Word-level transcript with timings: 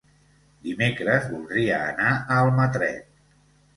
Dimecres 0.69 1.27
voldria 1.35 1.77
anar 1.91 2.09
a 2.15 2.41
Almatret. 2.47 3.13